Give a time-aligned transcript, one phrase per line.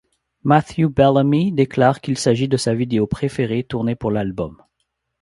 [0.43, 4.59] Matthew Bellamy déclare qu'il s'agit de sa vidéo préférée tournée pour l'album.